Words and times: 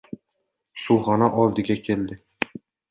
Suvxona 0.85 1.31
oldiga 1.45 1.81
keldi. 1.91 2.21